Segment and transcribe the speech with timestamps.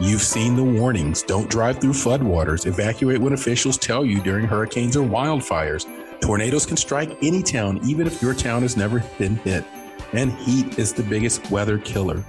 [0.00, 1.22] You've seen the warnings.
[1.22, 2.66] Don't drive through floodwaters.
[2.66, 5.86] Evacuate when officials tell you during hurricanes or wildfires.
[6.20, 9.64] Tornadoes can strike any town, even if your town has never been hit.
[10.12, 12.24] And heat is the biggest weather killer.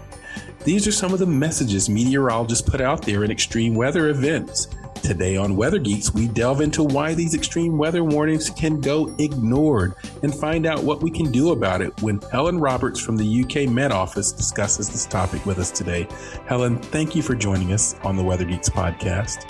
[0.63, 4.67] These are some of the messages meteorologists put out there in extreme weather events.
[5.05, 9.93] Today on Weather Geeks, we delve into why these extreme weather warnings can go ignored
[10.23, 13.69] and find out what we can do about it when Helen Roberts from the UK
[13.71, 16.07] Met Office discusses this topic with us today.
[16.47, 19.47] Helen, thank you for joining us on the Weather Geeks podcast.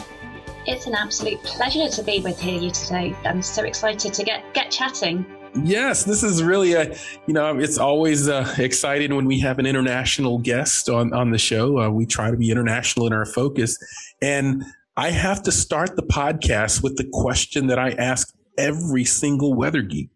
[0.66, 3.16] It's an absolute pleasure to be with you today.
[3.23, 5.26] I'm so excited to get get chatting.
[5.64, 9.66] Yes, this is really a, you know, it's always uh, exciting when we have an
[9.66, 11.80] international guest on, on the show.
[11.80, 13.78] Uh, we try to be international in our focus.
[14.22, 14.66] And
[14.98, 19.82] I have to start the podcast with the question that I ask every single weather
[19.82, 20.10] geek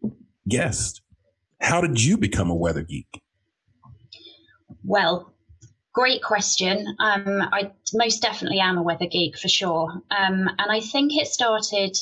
[0.47, 1.01] guest.
[1.59, 3.21] How did you become a weather geek?
[4.85, 5.33] Well,
[5.91, 6.95] great question.
[6.97, 9.91] Um, I most definitely am a weather geek for sure.
[10.11, 11.97] Um, and I think it started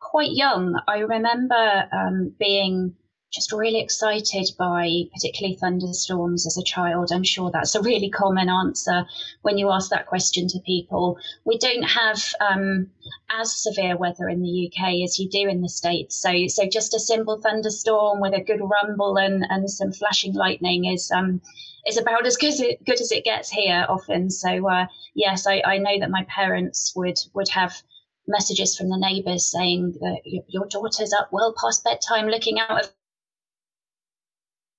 [0.00, 0.80] quite young.
[0.88, 2.94] I remember um, being
[3.32, 7.10] just really excited by particularly thunderstorms as a child.
[7.12, 9.04] I'm sure that's a really common answer
[9.42, 11.18] when you ask that question to people.
[11.44, 12.90] We don't have um,
[13.28, 16.16] as severe weather in the UK as you do in the States.
[16.16, 20.86] So, so just a simple thunderstorm with a good rumble and, and some flashing lightning
[20.86, 21.40] is um,
[21.86, 22.54] is about as good
[22.84, 24.30] good as it gets here often.
[24.30, 27.82] So, uh, yes, I, I know that my parents would would have
[28.26, 32.92] messages from the neighbours saying that your daughter's up well past bedtime looking out of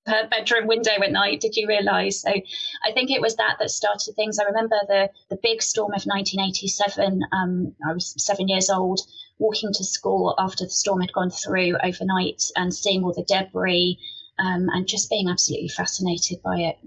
[0.08, 1.42] her bedroom window at night.
[1.42, 2.22] Did you realise?
[2.22, 4.40] So I think it was that that started things.
[4.40, 7.22] I remember the the big storm of 1987.
[7.32, 9.02] Um, I was seven years old,
[9.40, 14.00] walking to school after the storm had gone through overnight and seeing all the debris
[14.40, 16.78] um, and just being absolutely fascinated by it.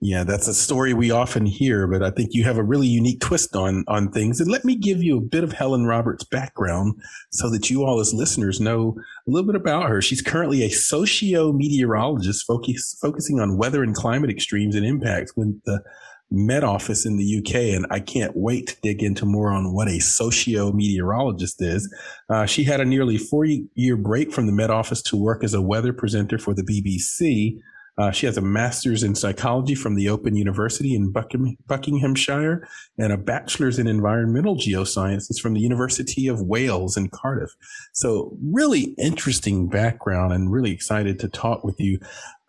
[0.00, 3.20] Yeah, that's a story we often hear, but I think you have a really unique
[3.20, 4.40] twist on on things.
[4.40, 7.98] And let me give you a bit of Helen Roberts' background so that you all
[7.98, 8.94] as listeners know
[9.26, 10.02] a little bit about her.
[10.02, 15.82] She's currently a socio-meteorologist focus, focusing on weather and climate extremes and impacts with the
[16.30, 17.74] Met Office in the UK.
[17.74, 21.90] And I can't wait to dig into more on what a socio-meteorologist is.
[22.28, 25.54] Uh, she had a nearly four year break from the Met Office to work as
[25.54, 27.60] a weather presenter for the BBC.
[27.98, 32.68] Uh, she has a master's in psychology from the Open University in Buckingham, Buckinghamshire
[32.98, 37.50] and a bachelor's in environmental geosciences from the University of Wales in Cardiff.
[37.92, 41.98] So, really interesting background and really excited to talk with you.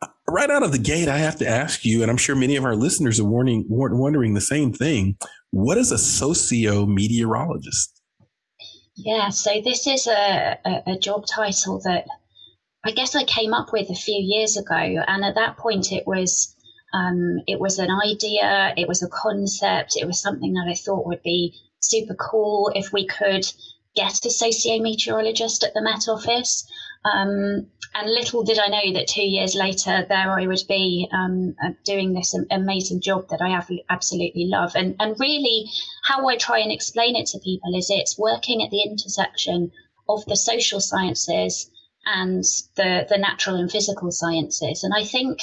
[0.02, 2.58] Uh, right out of the gate, I have to ask you, and I'm sure many
[2.58, 5.18] of our listeners are warning, wondering the same thing.
[5.52, 8.02] What is a socio meteorologist?
[8.98, 12.06] Yeah, so this is a, a, a job title that
[12.88, 16.08] I guess I came up with a few years ago, and at that point it
[16.08, 16.56] was
[16.94, 21.06] um, it was an idea, it was a concept, it was something that I thought
[21.06, 23.46] would be super cool if we could
[23.94, 26.66] get a socio-meteorologist at the Met Office.
[27.04, 31.56] Um, and little did I know that two years later, there I would be um,
[31.62, 33.52] uh, doing this amazing job that I
[33.90, 34.76] absolutely love.
[34.76, 35.66] And, and really,
[36.06, 39.72] how I try and explain it to people is it's working at the intersection
[40.08, 41.70] of the social sciences
[42.16, 42.44] and
[42.76, 44.84] the, the natural and physical sciences.
[44.84, 45.40] And I think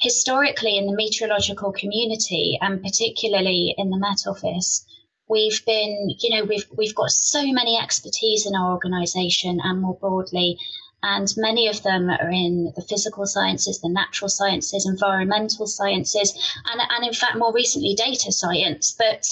[0.00, 4.84] historically in the meteorological community, and particularly in the Met Office,
[5.28, 9.94] we've been, you know, we've we've got so many expertise in our organisation and more
[9.94, 10.58] broadly,
[11.02, 16.32] and many of them are in the physical sciences, the natural sciences, environmental sciences,
[16.66, 18.94] and and in fact more recently data science.
[18.98, 19.24] But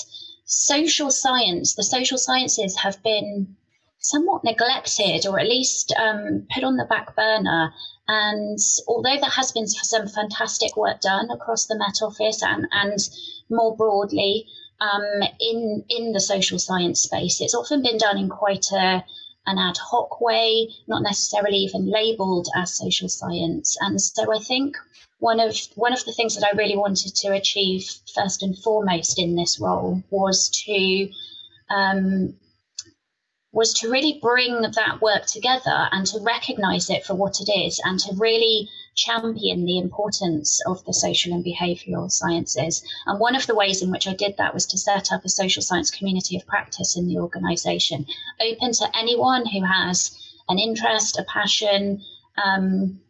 [0.44, 3.56] social science, the social sciences have been
[4.00, 7.72] somewhat neglected or at least um, put on the back burner.
[8.08, 8.58] And
[8.88, 12.98] although there has been some fantastic work done across the Met Office and, and
[13.50, 14.46] more broadly
[14.80, 19.04] um, in, in the social science space, it's often been done in quite a,
[19.46, 23.76] an ad hoc way, not necessarily even labeled as social science.
[23.80, 24.76] And so I think
[25.18, 29.18] one of one of the things that I really wanted to achieve first and foremost
[29.18, 31.10] in this role was to
[31.68, 32.34] um,
[33.52, 37.80] was to really bring that work together and to recognize it for what it is
[37.84, 42.82] and to really champion the importance of the social and behavioral sciences.
[43.06, 45.28] And one of the ways in which I did that was to set up a
[45.28, 48.06] social science community of practice in the organization,
[48.40, 50.16] open to anyone who has
[50.48, 52.02] an interest, a passion,
[52.42, 53.00] um,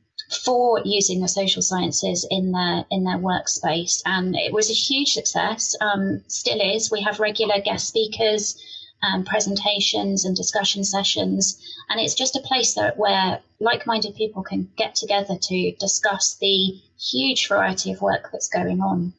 [0.45, 5.13] for using the social sciences in their in their workspace, and it was a huge
[5.13, 5.75] success.
[5.81, 6.91] Um, still is.
[6.91, 8.57] We have regular guest speakers,
[9.03, 14.71] um, presentations, and discussion sessions, and it's just a place that where like-minded people can
[14.77, 19.13] get together to discuss the huge variety of work that's going on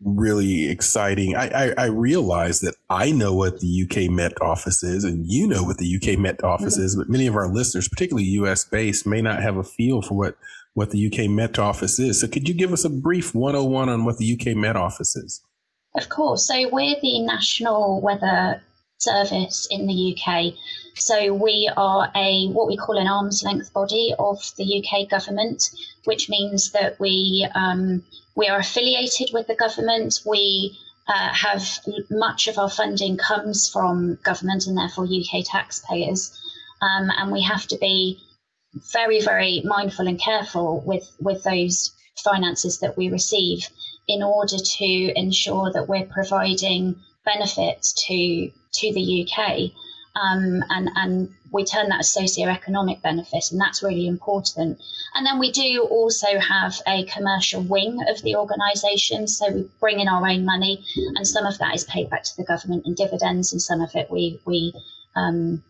[0.00, 1.34] really exciting.
[1.34, 5.46] I, I, I, realize that I know what the UK Met office is, and you
[5.46, 6.84] know what the UK Met office mm-hmm.
[6.84, 10.14] is, but many of our listeners, particularly US based, may not have a feel for
[10.14, 10.36] what,
[10.74, 12.20] what the UK Met office is.
[12.20, 15.42] So, could you give us a brief 101 on what the UK Met office is?
[15.96, 16.46] Of course.
[16.46, 18.62] So, we're the National Weather
[18.98, 20.54] Service in the UK.
[20.98, 25.70] So we are a what we call an arm's length body of the UK government,
[26.04, 28.02] which means that we um,
[28.34, 30.20] we are affiliated with the government.
[30.26, 30.76] We
[31.06, 31.62] uh, have
[32.10, 36.36] much of our funding comes from government and therefore UK taxpayers,
[36.82, 38.20] um, and we have to be
[38.92, 41.92] very, very mindful and careful with with those
[42.24, 43.68] finances that we receive
[44.08, 49.70] in order to ensure that we're providing benefits to to the UK
[50.20, 54.80] um, and and we turn that as socio-economic benefit, and that's really important.
[55.14, 60.00] And then we do also have a commercial wing of the organisation, so we bring
[60.00, 60.84] in our own money,
[61.16, 63.94] and some of that is paid back to the government in dividends, and some of
[63.94, 64.72] it we we
[65.16, 65.62] um,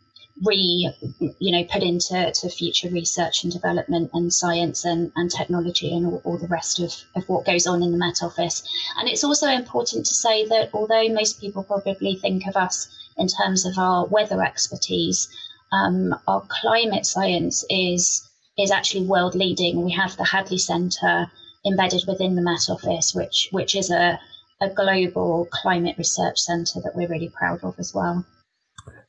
[0.44, 0.92] re
[1.38, 6.06] you know put into to future research and development and science and, and technology and
[6.06, 8.62] all, all, the rest of, of what goes on in the Met Office.
[8.98, 12.88] And it's also important to say that although most people probably think of us
[13.18, 15.28] in terms of our weather expertise.
[15.72, 18.26] Um, our climate science is
[18.56, 19.84] is actually world leading.
[19.84, 21.30] We have the Hadley Centre
[21.66, 24.18] embedded within the Met Office, which which is a,
[24.60, 28.24] a global climate research centre that we're really proud of as well.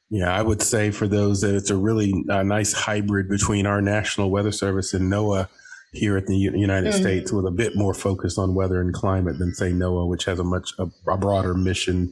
[0.09, 3.81] Yeah, I would say for those that it's a really uh, nice hybrid between our
[3.81, 5.47] National Weather Service and NOAA
[5.93, 7.01] here at the United mm-hmm.
[7.01, 10.39] States, with a bit more focus on weather and climate than say NOAA, which has
[10.39, 12.11] a much a, a broader mission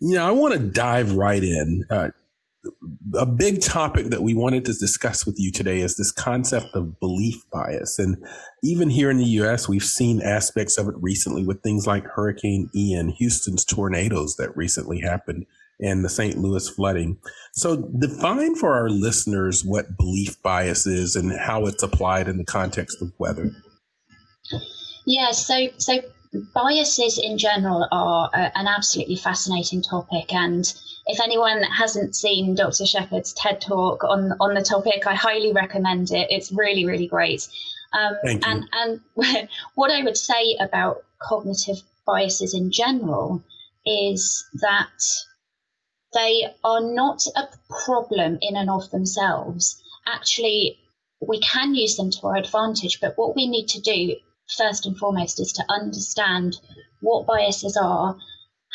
[0.00, 1.84] you know, I want to dive right in.
[1.90, 2.08] Uh,
[3.14, 7.00] a big topic that we wanted to discuss with you today is this concept of
[7.00, 7.98] belief bias.
[7.98, 8.22] And
[8.62, 12.68] even here in the US, we've seen aspects of it recently with things like Hurricane
[12.74, 15.46] Ian, Houston's tornadoes that recently happened,
[15.80, 16.38] and the St.
[16.38, 17.18] Louis flooding.
[17.52, 22.44] So, define for our listeners what belief bias is and how it's applied in the
[22.44, 23.50] context of weather.
[25.06, 26.00] Yeah, so so
[26.54, 30.72] biases in general are a, an absolutely fascinating topic and
[31.06, 32.86] if anyone hasn't seen Dr.
[32.86, 36.28] Shepherd's TED talk on on the topic, I highly recommend it.
[36.30, 37.48] It's really, really great.
[37.92, 38.52] Um, Thank you.
[38.52, 43.42] And, and what I would say about cognitive biases in general
[43.84, 45.02] is that
[46.12, 47.48] they are not a
[47.84, 49.82] problem in and of themselves.
[50.06, 50.78] Actually,
[51.20, 54.16] we can use them to our advantage, but what we need to do
[54.56, 56.58] first and foremost is to understand
[57.00, 58.18] what biases are,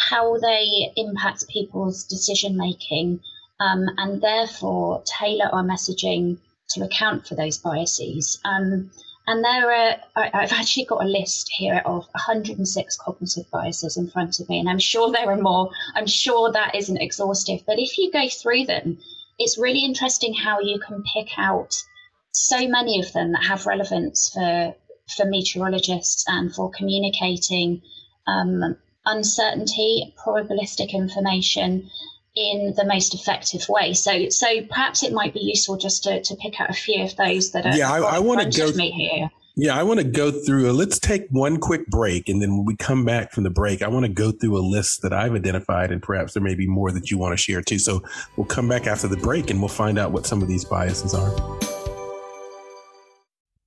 [0.10, 3.20] how they impact people's decision making,
[3.60, 6.38] um, and therefore tailor our messaging
[6.70, 8.40] to account for those biases.
[8.46, 8.92] Um,
[9.28, 14.10] and there are, I, have actually got a list here of 106 cognitive biases in
[14.10, 15.72] front of me, and I'm sure there are more.
[15.96, 19.00] I'm sure that isn't exhaustive, but if you go through them,
[19.40, 21.84] it's really interesting how you can pick out
[22.32, 24.76] so many of them that have relevance for
[25.16, 27.82] for meteorologists and for communicating
[28.28, 31.90] um, uncertainty, probabilistic information
[32.36, 33.94] in the most effective way.
[33.94, 37.16] So, so perhaps it might be useful just to, to pick out a few of
[37.16, 37.76] those that are.
[37.76, 38.72] Yeah, I, I want to go.
[38.74, 39.30] Me here.
[39.58, 40.70] Yeah, I want to go through.
[40.70, 43.82] Uh, let's take one quick break, and then when we come back from the break,
[43.82, 46.68] I want to go through a list that I've identified, and perhaps there may be
[46.68, 47.80] more that you want to share too.
[47.80, 48.04] So
[48.36, 51.14] we'll come back after the break, and we'll find out what some of these biases
[51.14, 51.34] are.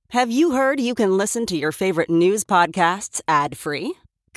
[0.09, 3.93] Have you heard you can listen to your favorite news podcasts ad free?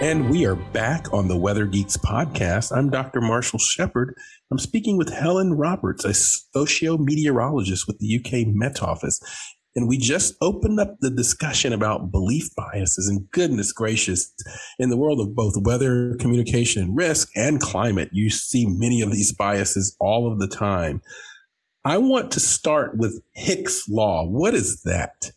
[0.00, 2.74] And we are back on the Weather Geeks podcast.
[2.74, 3.20] I'm Dr.
[3.20, 4.14] Marshall Shepherd.
[4.50, 9.20] I'm speaking with Helen Roberts, a socio-meteorologist with the UK Met Office.
[9.76, 14.32] And we just opened up the discussion about belief biases and goodness gracious,
[14.78, 19.34] in the world of both weather, communication, risk, and climate, you see many of these
[19.34, 21.02] biases all of the time.
[21.84, 24.26] I want to start with Hick's Law.
[24.26, 25.32] What is that?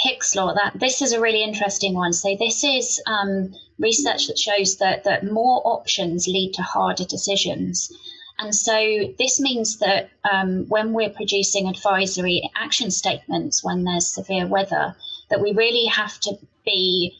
[0.00, 0.54] Hick's law.
[0.54, 2.12] That this is a really interesting one.
[2.12, 7.92] So this is um, research that shows that that more options lead to harder decisions.
[8.38, 14.46] And so this means that um, when we're producing advisory action statements when there's severe
[14.46, 14.96] weather,
[15.28, 17.18] that we really have to be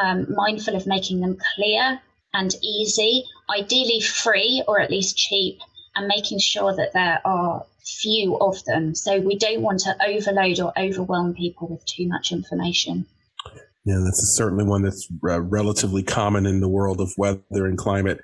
[0.00, 2.00] um, mindful of making them clear
[2.32, 3.24] and easy,
[3.58, 5.58] ideally free or at least cheap,
[5.96, 8.94] and making sure that there are few of them.
[8.94, 13.06] So we don't want to overload or overwhelm people with too much information.
[13.84, 18.20] Yeah, that's certainly one that's uh, relatively common in the world of weather and climate.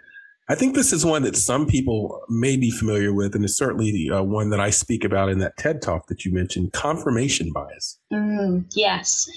[0.49, 4.09] I think this is one that some people may be familiar with, and it's certainly
[4.11, 7.99] uh, one that I speak about in that TED talk that you mentioned confirmation bias.
[8.13, 9.29] Mm, yes.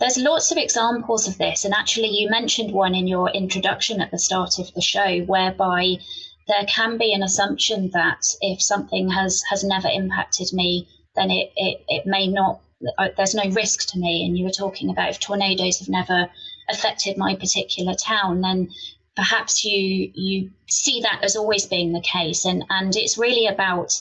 [0.00, 1.64] There's lots of examples of this.
[1.64, 5.98] And actually, you mentioned one in your introduction at the start of the show, whereby
[6.48, 11.52] there can be an assumption that if something has, has never impacted me, then it,
[11.56, 12.60] it, it may not,
[12.98, 14.24] uh, there's no risk to me.
[14.24, 16.30] And you were talking about if tornadoes have never
[16.68, 18.70] affected my particular town, then
[19.16, 22.44] perhaps you you see that as always being the case.
[22.44, 24.00] And and it's really about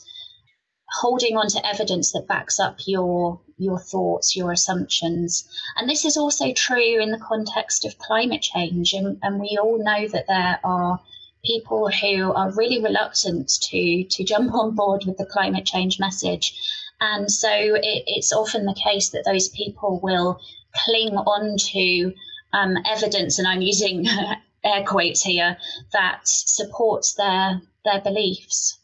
[1.00, 5.48] holding on to evidence that backs up your your thoughts your assumptions.
[5.78, 8.94] And this is also true in the context of climate change.
[8.94, 11.00] And, and we all know that there are
[11.46, 16.56] people who are really reluctant to to jump on board with the climate change message
[17.02, 20.40] and so it, it's often the case that those people will
[20.86, 22.14] cling on to
[22.54, 24.06] um, evidence, and I'm using
[24.64, 25.58] air quotes here
[25.94, 28.80] that supports their their beliefs.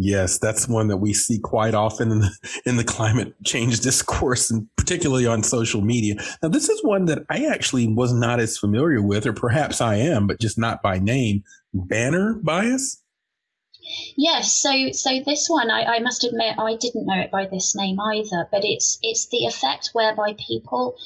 [0.00, 4.48] Yes, that's one that we see quite often in the, in the climate change discourse,
[4.48, 6.14] and particularly on social media.
[6.40, 9.96] Now, this is one that I actually was not as familiar with, or perhaps I
[9.96, 11.42] am, but just not by name.
[11.72, 13.02] Banner bias.
[14.16, 17.74] Yes, so so this one I, I must admit I didn't know it by this
[17.74, 20.96] name either, but it's it's the effect whereby people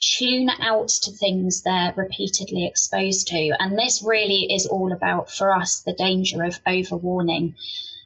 [0.00, 3.52] tune out to things they're repeatedly exposed to.
[3.58, 7.54] And this really is all about, for us, the danger of overwarning.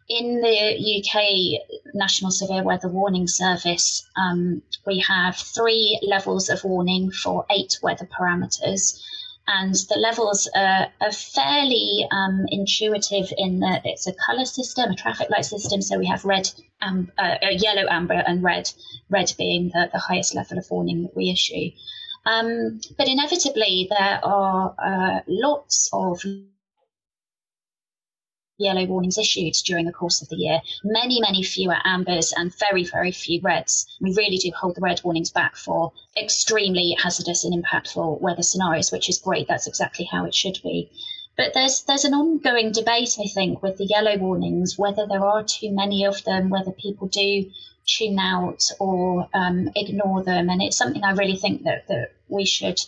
[0.09, 7.11] In the UK National Severe Weather Warning Service, um, we have three levels of warning
[7.11, 8.99] for eight weather parameters
[9.47, 14.95] and the levels are, are fairly um, intuitive in that it's a color system, a
[14.95, 15.83] traffic light system.
[15.83, 18.71] So we have red, um, uh, yellow, amber, and red.
[19.11, 21.71] Red being the, the highest level of warning that we issue.
[22.25, 26.23] Um, but inevitably, there are uh, lots of
[28.63, 30.61] yellow warnings issued during the course of the year.
[30.85, 33.87] Many, many fewer ambers and very, very few reds.
[34.01, 38.93] We really do hold the red warnings back for extremely hazardous and impactful weather scenarios,
[38.93, 39.49] which is great.
[39.49, 40.91] That's exactly how it should be.
[41.37, 45.43] But there's there's an ongoing debate, I think, with the yellow warnings, whether there are
[45.43, 47.51] too many of them, whether people do
[47.87, 52.45] tune out or um, ignore them, and it's something I really think that that we
[52.45, 52.79] should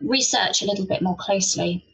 [0.00, 1.84] research a little bit more closely.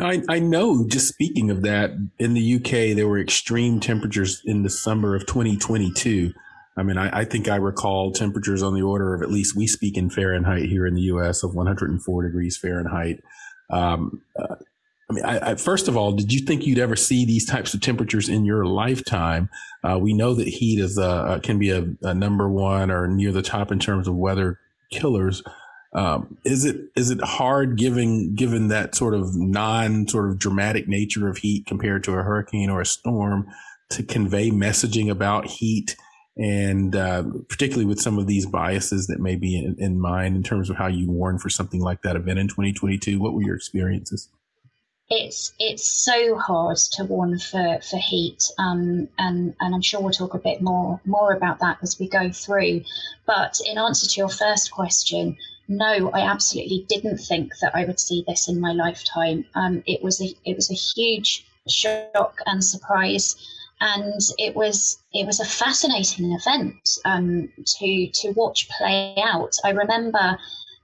[0.00, 4.62] I, I know, just speaking of that, in the UK, there were extreme temperatures in
[4.62, 6.32] the summer of 2022.
[6.76, 9.68] I mean, I, I, think I recall temperatures on the order of at least we
[9.68, 13.22] speak in Fahrenheit here in the US of 104 degrees Fahrenheit.
[13.70, 14.56] Um, uh,
[15.08, 17.74] I mean, I, I, first of all, did you think you'd ever see these types
[17.74, 19.48] of temperatures in your lifetime?
[19.84, 23.30] Uh, we know that heat is a, can be a, a, number one or near
[23.30, 24.58] the top in terms of weather
[24.90, 25.42] killers.
[25.94, 30.88] Um, is it is it hard given given that sort of non sort of dramatic
[30.88, 33.46] nature of heat compared to a hurricane or a storm
[33.90, 35.96] to convey messaging about heat
[36.36, 40.42] and uh, particularly with some of these biases that may be in, in mind in
[40.42, 43.20] terms of how you warn for something like that event in 2022?
[43.20, 44.28] What were your experiences?
[45.10, 50.12] it's it's so hard to warn for for heat, um, and and I'm sure we'll
[50.12, 52.82] talk a bit more more about that as we go through.
[53.26, 55.36] But in answer to your first question,
[55.68, 59.44] no, I absolutely didn't think that I would see this in my lifetime.
[59.54, 63.36] Um, it was a it was a huge shock and surprise,
[63.80, 69.56] and it was it was a fascinating event um, to to watch play out.
[69.64, 70.38] I remember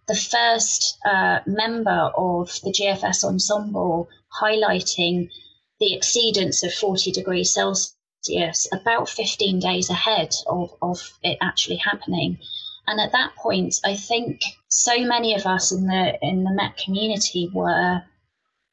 [0.09, 4.09] the first uh, member of the GFS ensemble
[4.41, 5.31] highlighting
[5.79, 12.39] the exceedance of 40 degrees Celsius about 15 days ahead of, of it actually happening.
[12.91, 16.77] And at that point, I think so many of us in the in the Met
[16.77, 18.03] community were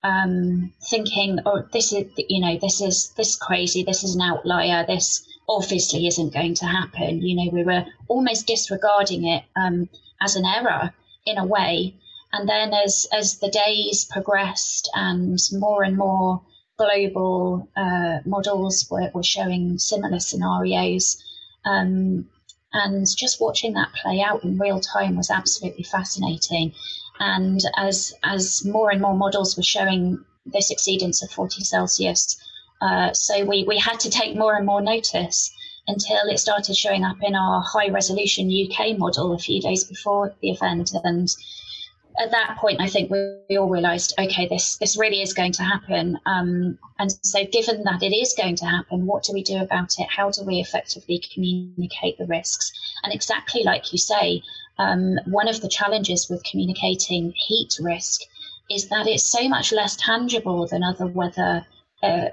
[0.03, 3.83] um, thinking, "Oh, this is you know this is this crazy.
[3.83, 4.83] This is an outlier.
[4.87, 9.87] This obviously isn't going to happen." You know, we were almost disregarding it um,
[10.19, 10.95] as an error
[11.27, 11.93] in a way.
[12.33, 16.41] And then as, as the days progressed and more and more
[16.77, 21.23] global uh, models were, were showing similar scenarios,
[21.65, 22.27] um,
[22.77, 26.73] and just watching that play out in real time was absolutely fascinating.
[27.19, 32.37] And as as more and more models were showing this exceedance of 40 Celsius,
[32.81, 35.51] uh, so we, we had to take more and more notice
[35.87, 40.35] until it started showing up in our high resolution UK model a few days before
[40.41, 40.91] the event.
[41.03, 41.29] And
[42.19, 45.51] at that point, I think we, we all realised, okay, this this really is going
[45.53, 46.19] to happen.
[46.25, 49.99] Um, and so, given that it is going to happen, what do we do about
[49.99, 50.07] it?
[50.09, 52.71] How do we effectively communicate the risks?
[53.03, 54.41] And exactly like you say,
[54.79, 58.21] um, one of the challenges with communicating heat risk
[58.69, 61.65] is that it's so much less tangible than other weather
[62.03, 62.27] uh,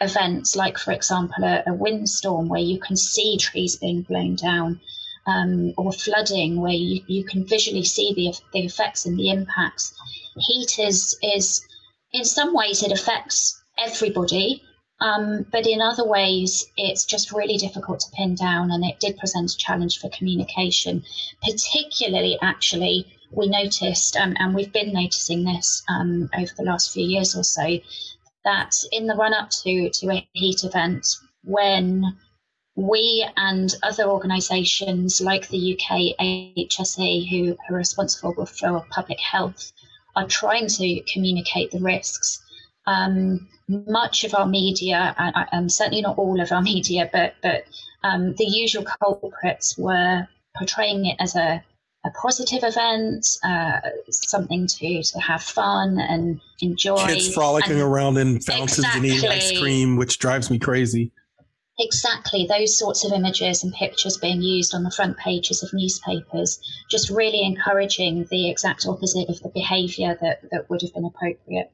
[0.00, 4.80] events, like, for example, a, a, windstorm where you can see trees being blown down,
[5.28, 9.94] um, or flooding where you, you can visually see the, the effects and the impacts.
[10.36, 11.66] Heat is, is,
[12.12, 14.62] in some ways, it affects everybody,
[15.00, 19.18] um, but in other ways, it's just really difficult to pin down, and it did
[19.18, 21.04] present a challenge for communication,
[21.42, 23.06] particularly actually.
[23.30, 27.44] We noticed, um, and we've been noticing this um, over the last few years or
[27.44, 27.78] so,
[28.44, 31.06] that in the run up to, to a heat event,
[31.44, 32.16] when
[32.78, 36.16] we and other organisations like the UK
[36.56, 39.72] HSE, who are responsible for public health,
[40.14, 42.40] are trying to communicate the risks.
[42.86, 47.64] Um, much of our media, and, and, certainly not all of our media, but but
[48.04, 51.62] um, the usual culprits were portraying it as a
[52.04, 57.04] a positive event, uh, something to, to have fun and enjoy.
[57.06, 61.10] Kids frolicking and around in fountains exactly, and eating ice cream, which drives me crazy.
[61.80, 66.58] Exactly, those sorts of images and pictures being used on the front pages of newspapers,
[66.90, 71.70] just really encouraging the exact opposite of the behaviour that, that would have been appropriate.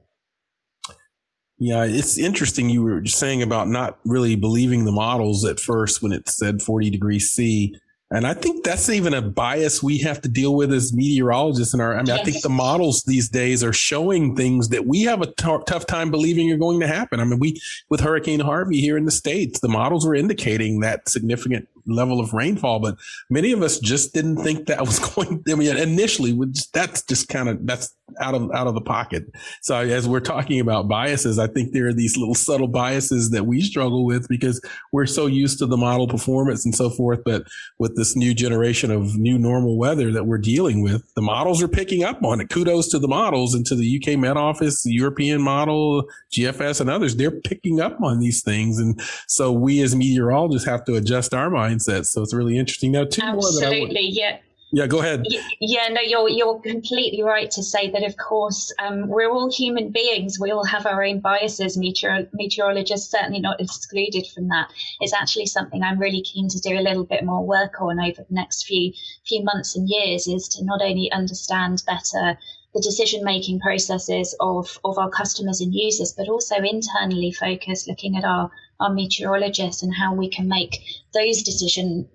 [1.59, 2.69] Yeah, it's interesting.
[2.69, 6.91] You were saying about not really believing the models at first when it said 40
[6.91, 7.75] degrees C.
[8.15, 11.75] And I think that's even a bias we have to deal with as meteorologists.
[11.75, 12.21] In our, I mean, yes.
[12.21, 15.87] I think the models these days are showing things that we have a t- tough
[15.87, 17.19] time believing are going to happen.
[17.19, 21.09] I mean, we with Hurricane Harvey here in the states, the models were indicating that
[21.09, 22.97] significant level of rainfall, but
[23.31, 25.43] many of us just didn't think that was going.
[25.49, 29.25] I mean, initially, with that's just kind of that's out of out of the pocket.
[29.63, 33.47] So as we're talking about biases, I think there are these little subtle biases that
[33.47, 34.61] we struggle with because
[34.93, 37.21] we're so used to the model performance and so forth.
[37.25, 37.45] But
[37.79, 41.69] with this new generation of new normal weather that we're dealing with, the models are
[41.69, 42.51] picking up on it.
[42.51, 46.91] Kudos to the models and to the UK Met Office, the European model, GFS, and
[46.91, 47.17] others.
[47.17, 51.51] They're picking up on these things, and so we as meteorologists have to adjust our
[51.75, 52.07] mindsets.
[52.07, 52.93] So it's really interesting.
[52.93, 54.39] Now, two Absolutely, more that I would, yeah.
[54.73, 55.25] Yeah, go ahead.
[55.61, 58.03] Yeah, no, you're you're completely right to say that.
[58.03, 60.41] Of course, um, we're all human beings.
[60.41, 61.79] We all have our own biases.
[61.79, 64.73] Meteor- meteorologists certainly not excluded from that.
[64.99, 68.25] It's actually something I'm really keen to do a little bit more work on over
[68.29, 68.93] the next few
[69.25, 70.27] few months and years.
[70.27, 72.37] Is to not only understand better
[72.75, 78.17] the decision making processes of, of our customers and users, but also internally focus looking
[78.17, 78.51] at our,
[78.85, 80.79] our meteorologists and how we can make
[81.13, 82.09] those decision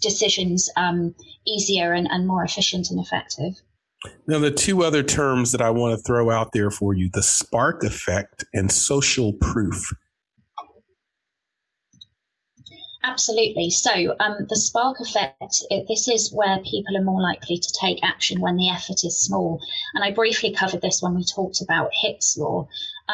[0.00, 1.14] decisions um,
[1.46, 3.60] easier and, and more efficient and effective.
[4.26, 7.22] Now, the two other terms that I want to throw out there for you the
[7.22, 9.92] spark effect and social proof.
[13.08, 13.70] Absolutely.
[13.70, 18.00] So, um, the spark effect, it, this is where people are more likely to take
[18.02, 19.60] action when the effort is small.
[19.94, 22.66] And I briefly covered this when we talked about Hick's law.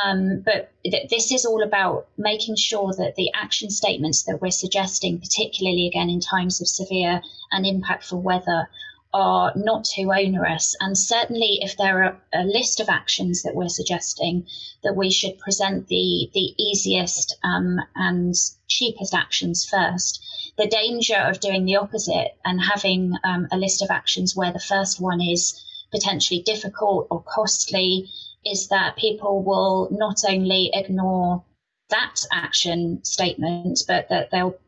[0.03, 4.51] Um, but th- this is all about making sure that the action statements that we're
[4.51, 8.71] suggesting, particularly again in times of severe and impactful weather,
[9.13, 10.75] are not too onerous.
[10.81, 14.47] And certainly, if there are a list of actions that we're suggesting,
[14.83, 18.35] that we should present the, the easiest um, and
[18.69, 20.25] cheapest actions first.
[20.57, 24.59] The danger of doing the opposite and having um, a list of actions where the
[24.61, 28.09] first one is potentially difficult or costly
[28.45, 31.45] is that people will not only ignore
[31.91, 34.59] that action statement, but that they'll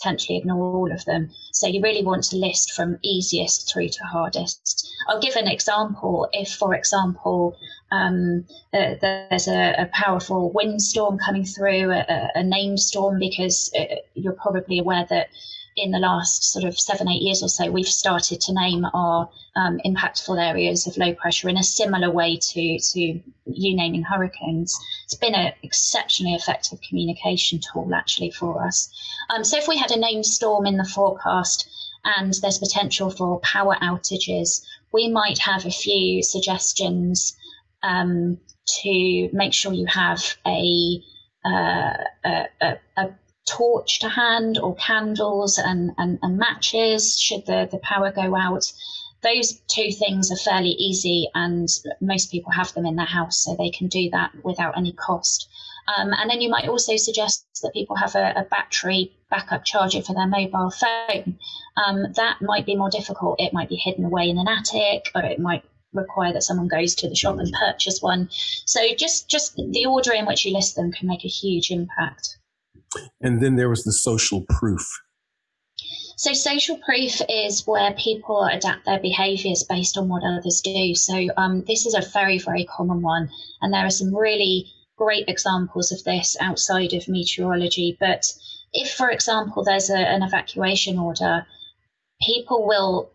[0.00, 1.30] potentially ignore all of them.
[1.52, 4.88] So you really want to list from easiest through to hardest.
[5.08, 6.28] I'll give an example.
[6.32, 7.56] If, for example,
[7.92, 13.96] um, uh, there's a, a, powerful windstorm coming through, a, a named storm, because uh,
[14.14, 15.28] you're probably aware that
[15.76, 19.28] in the last sort of seven, eight years or so, we've started to name our
[19.56, 23.00] um, impactful areas of low pressure in a similar way to, to
[23.46, 24.78] you naming hurricanes.
[25.04, 28.90] It's been an exceptionally effective communication tool actually for us.
[29.30, 31.68] Um, so if we had a named storm in the forecast
[32.04, 37.36] and there's potential for power outages, we might have a few suggestions
[37.82, 38.38] um,
[38.82, 41.02] to make sure you have a,
[41.44, 41.92] uh,
[42.24, 43.10] a, a, a
[43.50, 48.72] torch to hand or candles and, and, and matches should the, the power go out.
[49.22, 51.68] Those two things are fairly easy, and
[52.00, 55.46] most people have them in their house, so they can do that without any cost.
[55.94, 60.00] Um, and then you might also suggest that people have a, a battery backup charger
[60.00, 61.38] for their mobile phone.
[61.84, 63.40] Um, that might be more difficult.
[63.40, 66.94] It might be hidden away in an attic, or it might require that someone goes
[66.94, 68.28] to the shop and purchase one.
[68.64, 72.38] So just just the order in which you list them can make a huge impact.
[73.20, 74.86] And then there was the social proof.
[76.16, 80.94] So, social proof is where people adapt their behaviors based on what others do.
[80.94, 83.30] So, um, this is a very, very common one.
[83.62, 87.96] And there are some really great examples of this outside of meteorology.
[87.98, 88.26] But
[88.74, 91.46] if, for example, there's a, an evacuation order,
[92.20, 93.10] people will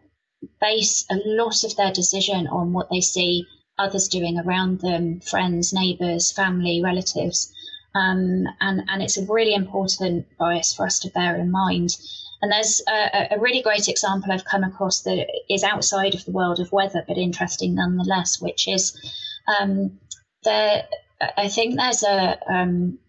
[0.59, 3.45] base a lot of their decision on what they see
[3.77, 7.53] others doing around them friends, neighbors, family, relatives.
[7.95, 11.97] Um, and, and it's a really important bias for us to bear in mind.
[12.41, 16.31] And there's a, a, really great example I've come across that is outside of the
[16.31, 18.95] world of weather, but interesting nonetheless, which is
[19.59, 19.97] um,
[20.43, 20.83] there.
[21.37, 22.99] I think there's a um,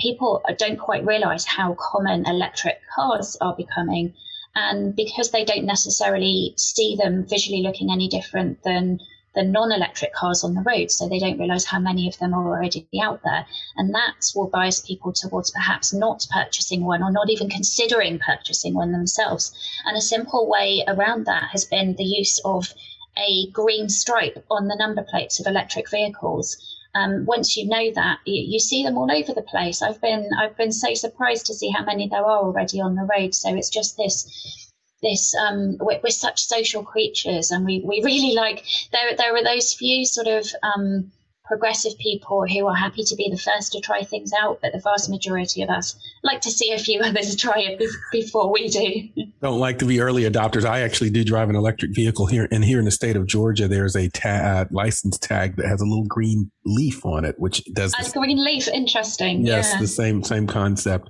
[0.00, 4.14] people don't quite realize how common electric cars are becoming,
[4.54, 9.00] and because they don't necessarily see them visually looking any different than
[9.34, 12.46] the non-electric cars on the road, so they don't realise how many of them are
[12.46, 17.30] already out there, and that will bias people towards perhaps not purchasing one or not
[17.30, 19.52] even considering purchasing one themselves.
[19.84, 22.72] And a simple way around that has been the use of
[23.18, 26.56] a green stripe on the number plates of electric vehicles.
[26.94, 29.82] Um, once you know that, you, you, see them all over the place.
[29.82, 33.02] I've been I've been so surprised to see how many there are already on the
[33.02, 33.34] road.
[33.34, 34.67] So it's just this
[35.02, 39.44] this um, we're, we're, such social creatures and we, we really like there there are
[39.44, 41.10] those few sort of um,
[41.44, 44.80] progressive people who are happy to be the first to try things out but the
[44.80, 47.82] vast majority of us like to see a few others try it
[48.12, 49.24] before we do.
[49.42, 50.64] Don't like to be early adopters.
[50.64, 53.68] I actually do drive an electric vehicle here and here in the state of georgia
[53.68, 57.64] there's a ta- uh, license tag that has a little green leaf on it which
[57.72, 59.46] does a green leaf interesting.
[59.46, 59.80] Yes yeah.
[59.80, 61.08] the same same concept.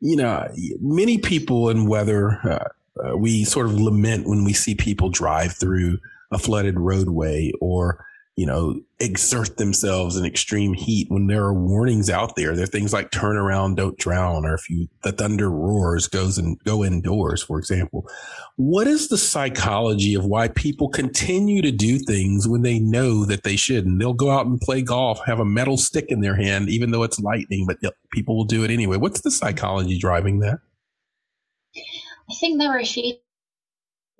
[0.00, 0.48] You know
[0.80, 2.68] many people in weather uh,
[3.04, 5.98] uh, we sort of lament when we see people drive through
[6.30, 8.04] a flooded roadway or
[8.36, 12.54] you know exert themselves in extreme heat when there are warnings out there.
[12.54, 16.38] There are things like turn around don't drown or if you the thunder roars goes
[16.38, 18.08] and go indoors for example.
[18.54, 23.42] What is the psychology of why people continue to do things when they know that
[23.42, 23.98] they shouldn't?
[23.98, 27.02] They'll go out and play golf have a metal stick in their hand even though
[27.02, 27.78] it's lightning but
[28.12, 28.98] people will do it anyway.
[28.98, 30.58] What's the psychology driving that
[32.30, 33.14] I think there are a few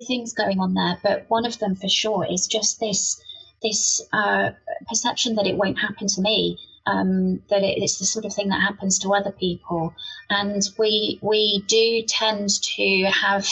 [0.07, 3.21] things going on there, but one of them for sure is just this
[3.61, 4.51] this uh,
[4.87, 6.57] perception that it won't happen to me.
[6.87, 9.93] Um, that it, it's the sort of thing that happens to other people,
[10.29, 13.47] and we we do tend to have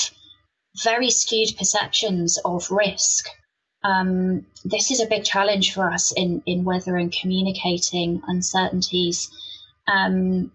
[0.84, 3.28] very skewed perceptions of risk.
[3.84, 9.30] Um, this is a big challenge for us in in weather and communicating uncertainties.
[9.88, 10.52] Um,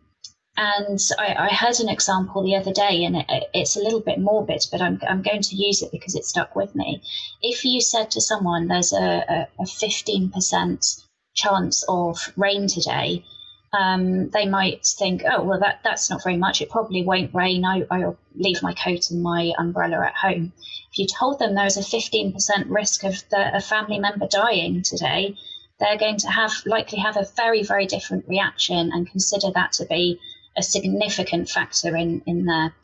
[0.56, 4.18] and I, I, heard an example the other day, and it, it's a little bit
[4.18, 7.02] morbid, but I'm, I'm going to use it because it stuck with me.
[7.40, 11.02] If you said to someone, there's a, a, a 15%
[11.34, 13.24] chance of rain today,
[13.72, 16.60] um, they might think, oh, well, that, that's not very much.
[16.60, 17.64] It probably won't rain.
[17.64, 20.52] I, I'll leave my coat and my umbrella at home.
[20.90, 22.34] If you told them there's a 15%
[22.68, 25.36] risk of the, a family member dying today,
[25.80, 29.86] they're going to have likely have a very, very different reaction and consider that to
[29.86, 30.20] be
[30.56, 32.74] a significant factor in, in their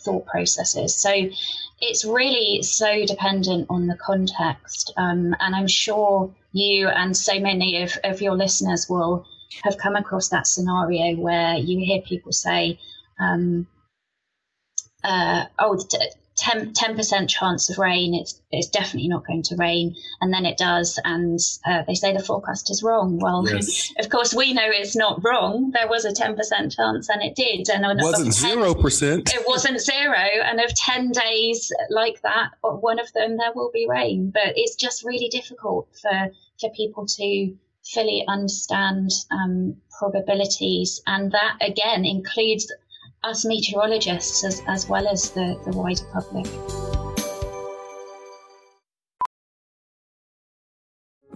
[0.00, 0.94] thought processes.
[0.94, 1.12] So
[1.80, 4.92] it's really so dependent on the context.
[4.96, 9.26] Um, and I'm sure you and so many of, of your listeners will
[9.62, 12.78] have come across that scenario where you hear people say,
[13.20, 13.66] um,
[15.04, 15.78] uh, oh,
[16.38, 18.14] 10, percent chance of rain.
[18.14, 19.94] It's, it's definitely not going to rain.
[20.20, 20.98] And then it does.
[21.04, 23.18] And uh, they say the forecast is wrong.
[23.18, 23.92] Well, yes.
[23.98, 25.72] of course, we know it's not wrong.
[25.72, 26.36] There was a 10%
[26.74, 27.68] chance and it did.
[27.68, 29.34] And it wasn't 10, 0%.
[29.34, 30.24] It wasn't zero.
[30.44, 34.30] And of 10 days like that, one of them, there will be rain.
[34.32, 37.56] But it's just really difficult for, for people to
[37.92, 41.02] fully understand um, probabilities.
[41.06, 42.70] And that, again, includes
[43.24, 46.46] us meteorologists as, as well as the, the wider public.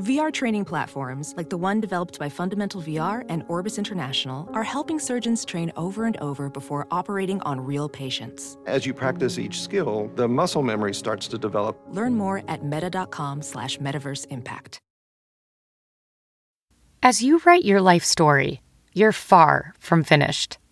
[0.03, 4.99] VR training platforms, like the one developed by Fundamental VR and Orbis International, are helping
[4.99, 8.57] surgeons train over and over before operating on real patients.
[8.66, 11.79] As you practice each skill, the muscle memory starts to develop.
[11.88, 14.81] Learn more at meta.com slash metaverse impact.
[17.01, 18.61] As you write your life story,
[18.95, 20.59] you're far from finished.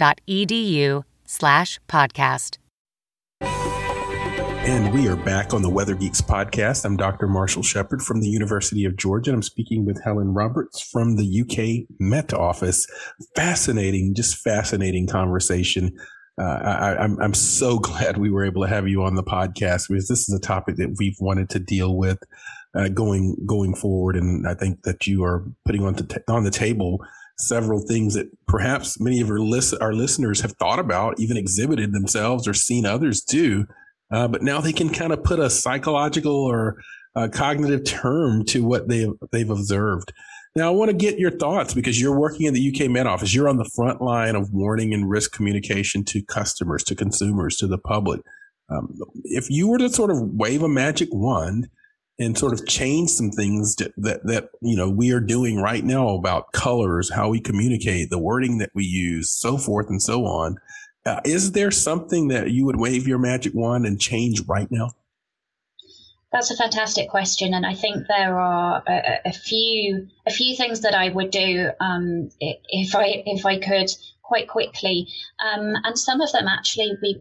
[0.00, 2.56] edu slash podcast.
[3.42, 6.84] And we are back on the Weather Geeks podcast.
[6.84, 7.26] I'm Dr.
[7.26, 9.30] Marshall Shepherd from the University of Georgia.
[9.30, 12.86] And I'm speaking with Helen Roberts from the UK Met Office.
[13.34, 15.96] Fascinating, just fascinating conversation.
[16.40, 19.88] Uh, I, I'm, I'm so glad we were able to have you on the podcast
[19.88, 22.18] because this is a topic that we've wanted to deal with
[22.74, 26.50] uh, going going forward, and I think that you are putting on, t- on the
[26.50, 27.00] table
[27.40, 31.92] several things that perhaps many of our, list- our listeners have thought about, even exhibited
[31.92, 33.66] themselves or seen others do.
[34.12, 36.76] Uh, but now they can kind of put a psychological or
[37.14, 40.12] a cognitive term to what they they've observed.
[40.56, 43.32] Now, I want to get your thoughts because you're working in the UK Met Office.
[43.32, 47.68] You're on the front line of warning and risk communication to customers, to consumers, to
[47.68, 48.20] the public.
[48.68, 51.68] Um, if you were to sort of wave a magic wand
[52.20, 55.82] and sort of change some things that, that, that, you know, we are doing right
[55.82, 60.26] now about colors, how we communicate, the wording that we use, so forth and so
[60.26, 60.56] on.
[61.06, 64.90] Uh, is there something that you would wave your magic wand and change right now?
[66.30, 70.82] That's a fantastic question, and I think there are a, a few a few things
[70.82, 73.90] that I would do um, if I if I could
[74.22, 75.08] quite quickly,
[75.44, 77.20] um, and some of them actually we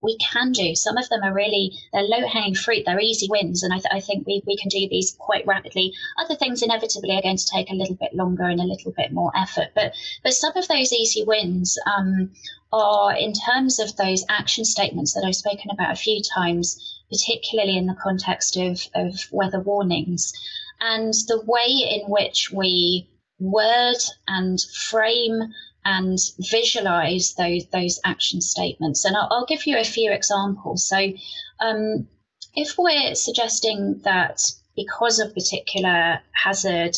[0.00, 0.74] we can do.
[0.74, 3.62] Some of them are really, they're low hanging fruit, they're easy wins.
[3.62, 5.92] And I, th- I think we, we can do these quite rapidly.
[6.18, 9.12] Other things inevitably are going to take a little bit longer and a little bit
[9.12, 9.68] more effort.
[9.74, 12.30] But, but some of those easy wins um,
[12.72, 17.76] are in terms of those action statements that I've spoken about a few times, particularly
[17.76, 20.32] in the context of, of weather warnings.
[20.80, 23.08] And the way in which we
[23.40, 25.52] word and frame
[25.88, 26.18] and
[26.50, 29.06] visualize those those action statements.
[29.06, 30.86] And I'll, I'll give you a few examples.
[30.86, 30.98] So,
[31.60, 32.06] um,
[32.54, 34.42] if we're suggesting that
[34.76, 36.94] because of particular hazard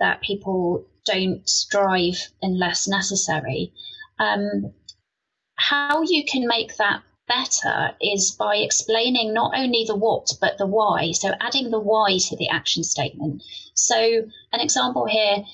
[0.00, 3.72] that people don't drive unless necessary,
[4.18, 4.72] um,
[5.54, 10.66] how you can make that better is by explaining not only the what but the
[10.66, 11.12] why.
[11.12, 13.42] So adding the why to the action statement.
[13.74, 13.96] So
[14.52, 15.44] an example here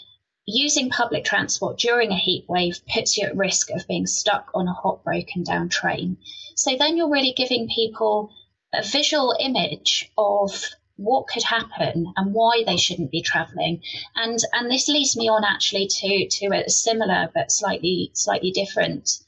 [0.52, 4.68] using public transport during a heat wave puts you at risk of being stuck on
[4.68, 6.16] a hot, broken down train.
[6.54, 8.30] So then you're really giving people
[8.72, 10.64] a visual image of
[10.96, 13.82] what could happen and why they shouldn't be traveling.
[14.14, 19.20] And and this leads me on actually to to a similar but slightly slightly different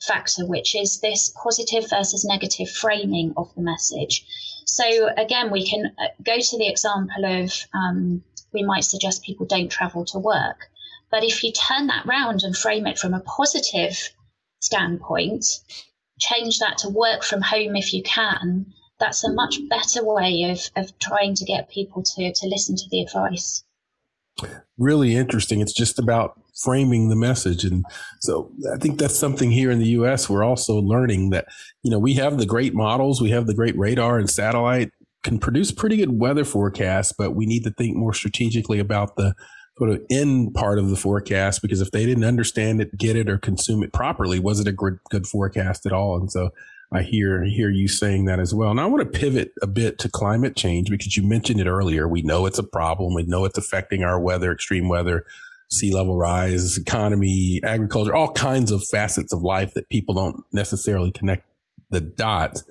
[0.00, 4.24] factor, which is this positive versus negative framing of the message.
[4.70, 9.44] So again, we can uh, go to the example of um, we might suggest people
[9.44, 10.70] don't travel to work.
[11.10, 13.98] But if you turn that round and frame it from a positive
[14.60, 15.44] standpoint,
[16.20, 18.66] change that to work from home if you can,
[19.00, 22.88] that's a much better way of, of trying to get people to, to listen to
[22.92, 23.64] the advice.
[24.78, 25.60] Really interesting.
[25.60, 27.64] It's just about framing the message.
[27.64, 27.84] And
[28.20, 31.46] so I think that's something here in the US we're also learning that,
[31.82, 34.92] you know, we have the great models, we have the great radar and satellite
[35.22, 39.34] can produce pretty good weather forecasts, but we need to think more strategically about the
[39.76, 43.28] sort of end part of the forecast because if they didn't understand it, get it,
[43.28, 46.16] or consume it properly, was it a good, forecast at all?
[46.16, 46.50] And so
[46.92, 48.70] I hear hear you saying that as well.
[48.70, 52.08] And I want to pivot a bit to climate change because you mentioned it earlier.
[52.08, 53.14] We know it's a problem.
[53.14, 55.24] We know it's affecting our weather, extreme weather,
[55.70, 61.12] sea level rise, economy, agriculture, all kinds of facets of life that people don't necessarily
[61.12, 61.46] connect
[61.90, 62.64] the dots.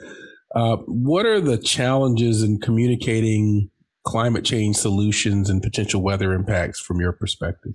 [0.56, 3.70] Uh, what are the challenges in communicating
[4.04, 7.74] climate change solutions and potential weather impacts from your perspective?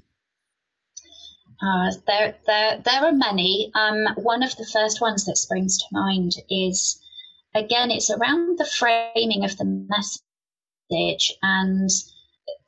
[1.62, 3.70] Uh, there, there, there are many.
[3.74, 7.00] Um, one of the first ones that springs to mind is,
[7.54, 11.88] again, it's around the framing of the message and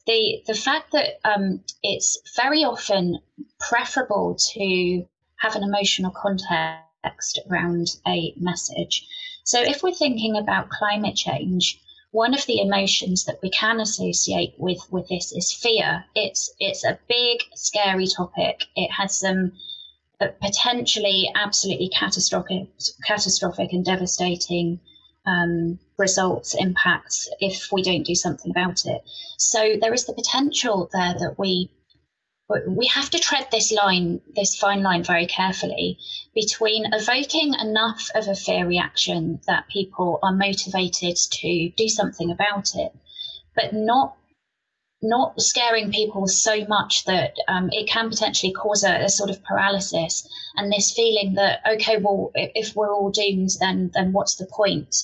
[0.06, 3.18] the the fact that um, it's very often
[3.58, 5.04] preferable to
[5.38, 9.06] have an emotional context around a message.
[9.44, 14.54] So if we're thinking about climate change, one of the emotions that we can associate
[14.58, 16.04] with with this is fear.
[16.14, 18.64] It's it's a big, scary topic.
[18.74, 19.52] It has some
[20.20, 22.68] uh, potentially absolutely catastrophic,
[23.04, 24.80] catastrophic and devastating
[25.26, 29.02] um, results, impacts if we don't do something about it.
[29.38, 31.70] So there is the potential there that we
[32.68, 35.98] we have to tread this line, this fine line very carefully
[36.32, 42.76] between evoking enough of a fear reaction that people are motivated to do something about
[42.76, 42.94] it,
[43.56, 44.16] but not
[45.08, 49.42] not scaring people so much that um, it can potentially cause a, a, sort of
[49.44, 54.46] paralysis and this feeling that okay well if we're all doomed then then what's the
[54.46, 54.94] point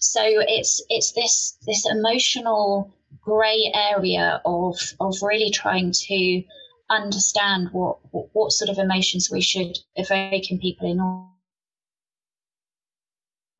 [0.00, 6.42] so it's it's this this emotional gray area of of really trying to
[6.90, 11.00] understand what, what, what sort of emotions we should evoke in people in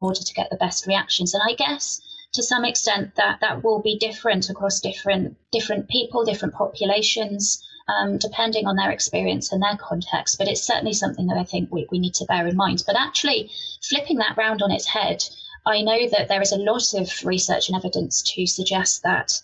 [0.00, 1.34] order to get the best reactions.
[1.34, 2.00] And I guess
[2.32, 8.18] to some extent that that will be different across different different people, different populations, um,
[8.18, 10.38] depending on their experience and their context.
[10.38, 12.84] But it's certainly something that I think we, we need to bear in mind.
[12.86, 13.50] But actually,
[13.82, 15.24] flipping that round on its head,
[15.66, 19.40] I know that there is a lot of research and evidence to suggest that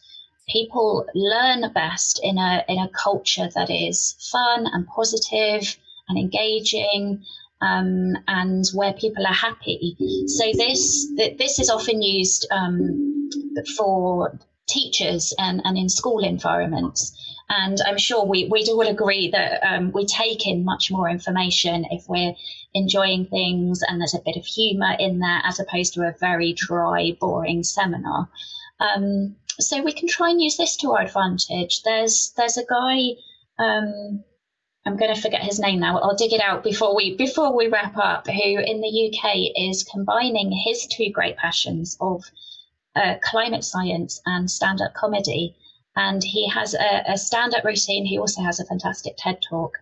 [0.49, 5.77] people learn best in a in a culture that is fun and positive
[6.09, 7.25] and engaging
[7.65, 9.97] um, and where people are happy.
[10.27, 13.31] So this this is often used um,
[13.77, 17.21] for teachers and, and in school environments.
[17.49, 21.85] And I'm sure we, we'd all agree that um, we take in much more information
[21.91, 22.35] if we're
[22.73, 26.55] enjoying things and there's a bit of humour in there as opposed to a very
[26.55, 28.29] dry, boring seminar.
[28.81, 31.83] Um, so we can try and use this to our advantage.
[31.83, 33.11] There's there's a guy.
[33.59, 34.25] Um,
[34.87, 35.99] I'm going to forget his name now.
[35.99, 38.27] I'll dig it out before we before we wrap up.
[38.27, 42.23] Who in the UK is combining his two great passions of
[42.95, 45.57] uh, climate science and stand-up comedy,
[45.97, 48.05] and he has a, a stand-up routine.
[48.05, 49.73] He also has a fantastic TED talk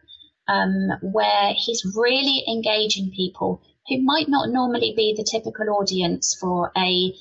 [0.49, 6.71] um, where he's really engaging people who might not normally be the typical audience for
[6.77, 7.13] a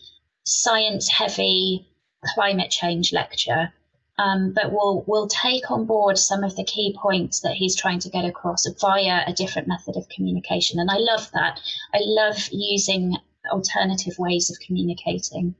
[0.46, 1.88] science-heavy
[2.36, 3.74] climate change lecture,
[4.21, 7.99] um, but we'll we'll take on board some of the key points that he's trying
[7.99, 10.79] to get across via a different method of communication.
[10.79, 11.60] And I love that.
[11.93, 13.17] I love using
[13.51, 15.55] alternative ways of communicating.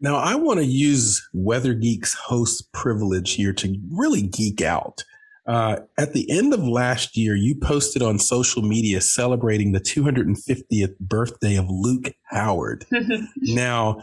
[0.00, 5.04] Now, I want to use Weather Geek's host privilege here to really geek out.
[5.46, 10.98] Uh, at the end of last year, you posted on social media celebrating the 250th
[11.00, 12.86] birthday of Luke Howard.
[13.36, 14.00] now,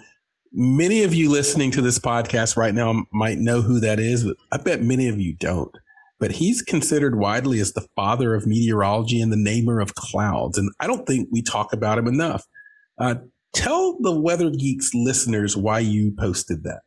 [0.54, 4.38] Many of you listening to this podcast right now might know who that is, but
[4.52, 5.72] I bet many of you don't.
[6.20, 10.58] But he's considered widely as the father of meteorology and the namer of clouds.
[10.58, 12.46] And I don't think we talk about him enough.
[12.98, 13.16] Uh,
[13.54, 16.82] tell the Weather Geeks listeners why you posted that.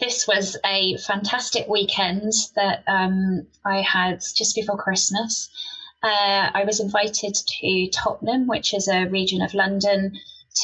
[0.00, 5.50] This was a fantastic weekend that um, I had just before Christmas.
[6.02, 10.18] Uh, I was invited to Tottenham, which is a region of London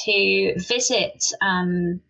[0.05, 2.01] to visit um,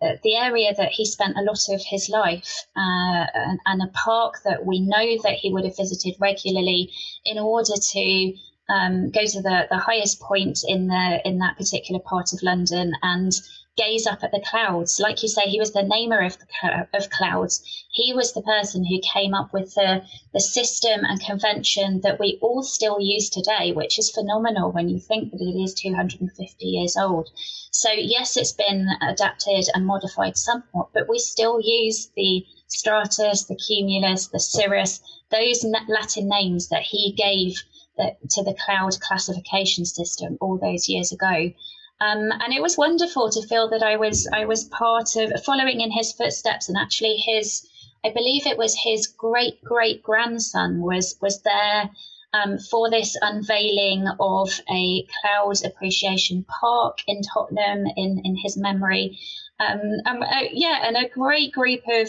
[0.00, 4.36] the area that he spent a lot of his life uh, and, and, a park
[4.44, 6.90] that we know that he would have visited regularly
[7.24, 8.34] in order to
[8.70, 12.92] um, go to the, the highest point in the in that particular part of London
[13.02, 13.32] and
[13.76, 14.98] gaze up at the clouds.
[15.00, 17.62] Like you say, he was the namer of the, of clouds.
[17.92, 22.38] He was the person who came up with the the system and convention that we
[22.42, 26.96] all still use today, which is phenomenal when you think that it is 250 years
[26.96, 27.30] old.
[27.70, 33.56] So yes, it's been adapted and modified somewhat, but we still use the stratus, the
[33.56, 35.00] cumulus, the cirrus,
[35.30, 37.62] those Latin names that he gave
[37.98, 41.52] uh, to the cloud classification system all those years ago.
[42.00, 45.80] Um, and it was wonderful to feel that I was I was part of following
[45.80, 47.68] in his footsteps, and actually his
[48.04, 51.90] I believe it was his great great grandson was was there
[52.32, 59.18] um, for this unveiling of a cloud appreciation park in Tottenham in in his memory.
[59.58, 62.08] Um, um, uh, yeah, and a great group of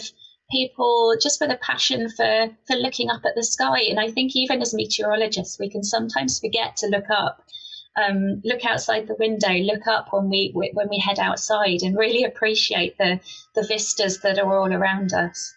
[0.50, 3.80] people just with a passion for for looking up at the sky.
[3.90, 7.44] And I think even as meteorologists, we can sometimes forget to look up
[7.96, 12.24] um, look outside the window, look up when we when we head outside, and really
[12.24, 13.20] appreciate the
[13.54, 15.54] the vistas that are all around us.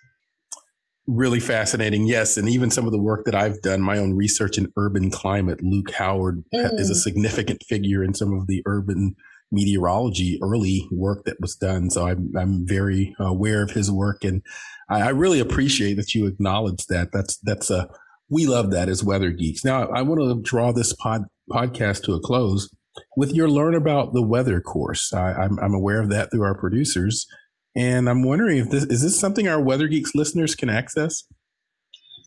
[1.07, 4.57] Really fascinating, yes, and even some of the work that I've done, my own research
[4.57, 5.61] in urban climate.
[5.61, 6.79] Luke Howard mm.
[6.79, 9.15] is a significant figure in some of the urban
[9.51, 11.89] meteorology early work that was done.
[11.89, 14.41] So I'm I'm very aware of his work, and
[14.89, 17.11] I, I really appreciate that you acknowledge that.
[17.13, 17.87] That's that's a
[18.29, 19.63] we love that as weather geeks.
[19.63, 22.69] Now, I want to draw this pod, podcast to a close
[23.17, 25.13] with your Learn About the Weather course.
[25.13, 27.27] I, am aware of that through our producers.
[27.75, 31.23] And I'm wondering if this is this something our Weather Geeks listeners can access?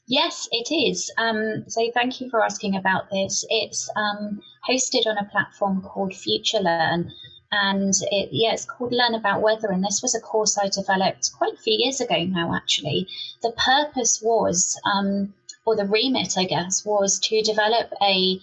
[0.07, 1.11] Yes, it is.
[1.19, 3.45] Um, so thank you for asking about this.
[3.51, 7.11] It's um, hosted on a platform called FutureLearn.
[7.51, 9.69] And it, yeah, it's called Learn About Weather.
[9.71, 13.09] And this was a course I developed quite a few years ago now, actually.
[13.43, 15.33] The purpose was, um,
[15.67, 18.41] or the remit, I guess, was to develop a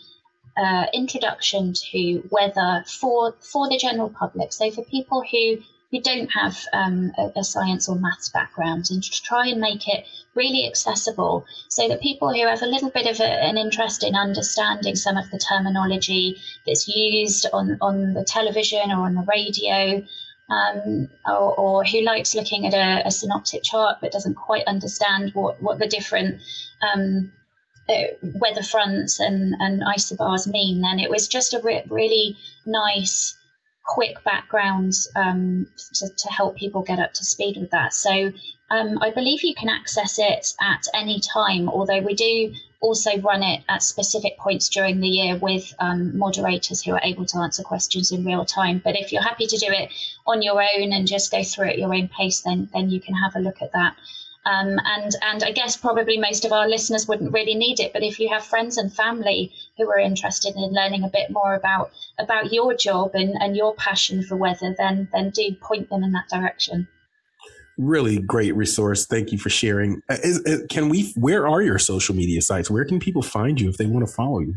[0.58, 4.54] uh, introduction to weather for for the general public.
[4.54, 5.58] So for people who
[5.92, 9.88] who don't have um, a, a, science or maths background, and to try and make
[9.88, 14.04] it really accessible, so that people who have a little bit of a, an interest
[14.04, 19.26] in understanding some of the terminology that's used on on the television or on the
[19.28, 20.06] radio.
[20.48, 25.32] Um, or, or, who likes looking at a, a, synoptic chart but doesn't quite understand
[25.34, 26.40] what, what the different
[26.84, 27.32] um,
[28.22, 33.38] weather fronts and, and isobars mean, then it was just a re- really nice,
[33.86, 37.94] quick background um, to, to help people get up to speed with that.
[37.94, 38.32] So
[38.72, 43.44] um, I believe you can access it at any time, although we do also run
[43.44, 47.64] it at specific points during the year with um, moderators who are able to answer
[47.64, 48.82] questions in real time.
[48.84, 49.92] But if you're happy to do it
[50.28, 53.16] on your own and just go through at your own pace, then then you can
[53.16, 53.96] have a look at that.
[54.46, 58.04] Um, and and I guess probably most of our listeners wouldn't really need it, but
[58.04, 61.92] if you have friends and family who are interested in learning a bit more about
[62.20, 66.12] about your job and, and your passion for weather, then then do point them in
[66.12, 66.88] that direction.
[67.78, 69.08] Really great resource.
[69.08, 70.02] Thank you for sharing.
[70.10, 71.12] Uh, is, is, uh, can we?
[71.18, 72.70] Where are your social media sites?
[72.70, 74.56] Where can people find you if they want to follow you?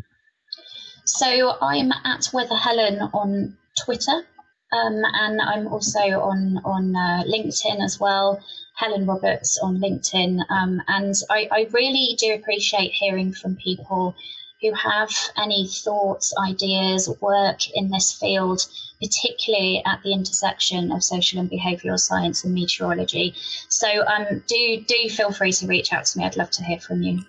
[1.07, 4.26] So I'm at Weather Helen on Twitter,
[4.72, 8.39] um, and I'm also on on uh, LinkedIn as well.
[8.79, 10.39] Helen Roberts on LinkedIn.
[10.51, 14.14] Um, and I, I really do appreciate hearing from people
[14.62, 18.66] who have any thoughts, ideas, work in this field,
[19.03, 23.35] particularly at the intersection of social and behavioural science and meteorology.
[23.68, 26.24] So um, do do feel free to reach out to me.
[26.24, 27.24] I'd love to hear from you.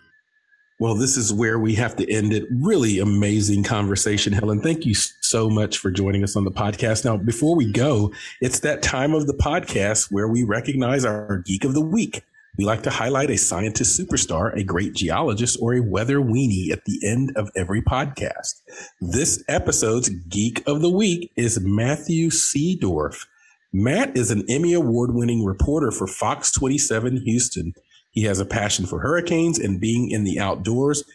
[0.79, 2.45] Well, this is where we have to end it.
[2.49, 4.61] Really amazing conversation, Helen.
[4.61, 7.03] Thank you so much for joining us on the podcast.
[7.03, 11.65] Now, before we go, it's that time of the podcast where we recognize our Geek
[11.65, 12.23] of the Week.
[12.57, 16.85] We like to highlight a scientist superstar, a great geologist, or a weather weenie at
[16.85, 18.61] the end of every podcast.
[19.01, 23.27] This episode's Geek of the Week is Matthew Seedorf.
[23.73, 27.73] Matt is an Emmy Award winning reporter for Fox 27 Houston.
[28.19, 31.05] He has a passion for hurricanes and being in the outdoors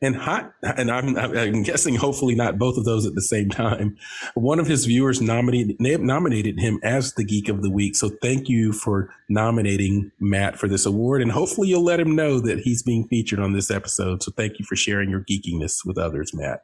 [0.00, 0.52] and hot.
[0.62, 3.96] And I'm, I'm guessing hopefully not both of those at the same time.
[4.34, 7.96] One of his viewers nominated, nominated him as the geek of the week.
[7.96, 11.22] So thank you for nominating Matt for this award.
[11.22, 14.22] And hopefully you'll let him know that he's being featured on this episode.
[14.22, 16.60] So thank you for sharing your geekiness with others, Matt.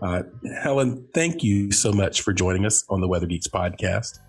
[0.00, 0.22] Uh,
[0.62, 4.20] Helen, thank you so much for joining us on the Weather Geeks podcast.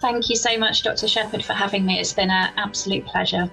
[0.00, 1.08] Thank you so much, Dr.
[1.08, 1.98] Shepherd, for having me.
[1.98, 3.50] It's been an absolute pleasure.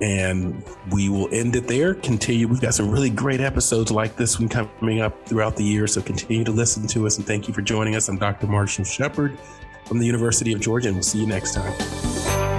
[0.00, 1.94] And we will end it there.
[1.94, 2.48] Continue.
[2.48, 5.86] We've got some really great episodes like this one coming up throughout the year.
[5.86, 8.08] So continue to listen to us and thank you for joining us.
[8.08, 8.46] I'm Dr.
[8.46, 9.38] Marshall Shepherd
[9.84, 12.55] from the University of Georgia, and we'll see you next time.